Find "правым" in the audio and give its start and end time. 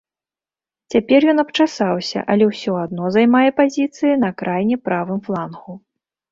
4.91-5.19